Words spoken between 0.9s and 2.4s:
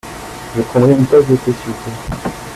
une tasse de thé s'il vous plait.